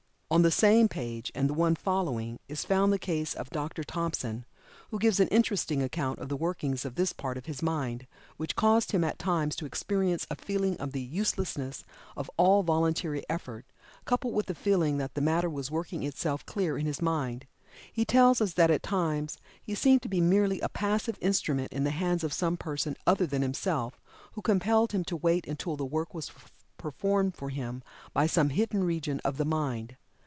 [0.33, 3.83] On the same page, and the one following, is found the case of Dr.
[3.83, 4.45] Thompson,
[4.89, 8.55] who gives an interesting account of the workings of this part of his mind, which
[8.55, 11.83] caused him at times to experience a feeling of the uselessness
[12.15, 13.65] of all voluntary effort,
[14.05, 17.45] coupled with a feeling that the matter was working itself clear in his mind.
[17.91, 21.83] He tells us that at times he seemed to be merely a passive instrument in
[21.83, 23.99] the hands of some person other than himself,
[24.31, 26.31] who compelled him to wait until the work was
[26.77, 27.83] performed for him
[28.13, 29.97] by some hidden region of the mind.